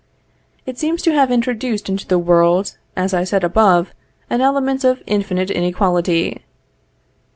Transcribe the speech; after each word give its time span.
It 0.65 0.79
seems 0.79 1.03
to 1.03 1.11
have 1.13 1.29
introduced 1.29 1.87
into 1.87 2.07
the 2.07 2.17
world, 2.17 2.75
as 2.95 3.13
I 3.13 3.23
said 3.23 3.43
above, 3.43 3.93
an 4.31 4.41
element 4.41 4.83
of 4.83 5.03
infinite 5.05 5.51
inequality. 5.51 6.41